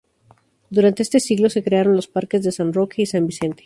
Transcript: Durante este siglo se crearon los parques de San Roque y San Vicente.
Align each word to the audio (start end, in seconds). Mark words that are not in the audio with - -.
Durante 0.71 1.03
este 1.03 1.19
siglo 1.19 1.47
se 1.51 1.61
crearon 1.63 1.95
los 1.95 2.07
parques 2.07 2.41
de 2.43 2.51
San 2.51 2.73
Roque 2.73 3.03
y 3.03 3.05
San 3.05 3.27
Vicente. 3.27 3.59